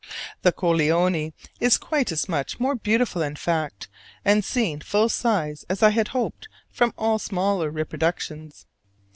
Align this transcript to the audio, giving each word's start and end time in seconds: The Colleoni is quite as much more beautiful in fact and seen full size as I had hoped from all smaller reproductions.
The 0.41 0.51
Colleoni 0.51 1.31
is 1.59 1.77
quite 1.77 2.11
as 2.11 2.27
much 2.27 2.59
more 2.59 2.73
beautiful 2.73 3.21
in 3.21 3.35
fact 3.35 3.87
and 4.25 4.43
seen 4.43 4.81
full 4.81 5.09
size 5.09 5.63
as 5.69 5.83
I 5.83 5.91
had 5.91 6.07
hoped 6.07 6.47
from 6.71 6.95
all 6.97 7.19
smaller 7.19 7.69
reproductions. 7.69 8.65